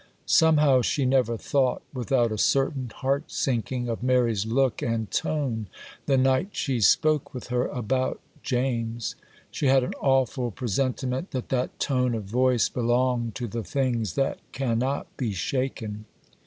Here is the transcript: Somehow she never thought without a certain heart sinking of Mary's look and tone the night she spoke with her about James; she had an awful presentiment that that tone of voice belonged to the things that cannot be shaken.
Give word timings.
Somehow 0.25 0.81
she 0.81 1.05
never 1.05 1.37
thought 1.37 1.83
without 1.93 2.31
a 2.31 2.37
certain 2.39 2.89
heart 2.91 3.25
sinking 3.27 3.87
of 3.87 4.01
Mary's 4.01 4.47
look 4.47 4.81
and 4.81 5.11
tone 5.11 5.67
the 6.07 6.17
night 6.17 6.49
she 6.53 6.81
spoke 6.81 7.35
with 7.35 7.49
her 7.49 7.67
about 7.67 8.19
James; 8.41 9.13
she 9.51 9.67
had 9.67 9.83
an 9.83 9.93
awful 10.01 10.49
presentiment 10.49 11.29
that 11.29 11.49
that 11.49 11.79
tone 11.79 12.15
of 12.15 12.23
voice 12.23 12.67
belonged 12.67 13.35
to 13.35 13.47
the 13.47 13.63
things 13.63 14.15
that 14.15 14.39
cannot 14.51 15.05
be 15.17 15.33
shaken. 15.33 16.05